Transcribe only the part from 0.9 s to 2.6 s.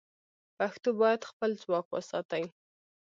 باید خپل ځواک وساتي.